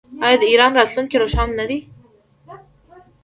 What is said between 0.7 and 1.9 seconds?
راتلونکی روښانه نه دی؟